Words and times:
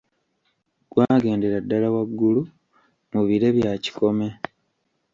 Gwagendera 0.91 1.57
ddala 1.65 1.87
waggulu 1.95 2.41
mu 3.11 3.21
bire 3.27 3.47
bya 3.57 3.71
kikome. 3.83 4.27